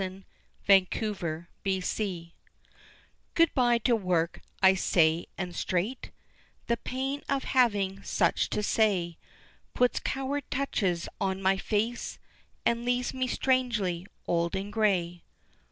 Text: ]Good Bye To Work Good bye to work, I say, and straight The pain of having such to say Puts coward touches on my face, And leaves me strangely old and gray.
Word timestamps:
]Good 0.01 0.25
Bye 0.65 0.81
To 0.97 1.11
Work 1.11 2.33
Good 3.35 3.53
bye 3.53 3.77
to 3.77 3.95
work, 3.95 4.41
I 4.59 4.73
say, 4.73 5.27
and 5.37 5.55
straight 5.55 6.09
The 6.65 6.77
pain 6.77 7.21
of 7.29 7.43
having 7.43 8.01
such 8.01 8.49
to 8.49 8.63
say 8.63 9.19
Puts 9.75 9.99
coward 9.99 10.45
touches 10.49 11.07
on 11.19 11.39
my 11.39 11.57
face, 11.57 12.17
And 12.65 12.83
leaves 12.83 13.13
me 13.13 13.27
strangely 13.27 14.07
old 14.25 14.55
and 14.55 14.73
gray. 14.73 15.21